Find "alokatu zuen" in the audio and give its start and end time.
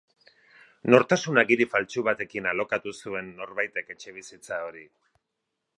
2.53-3.31